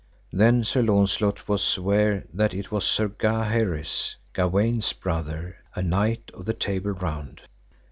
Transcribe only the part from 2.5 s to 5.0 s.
it was Sir Gaheris, Gawaine's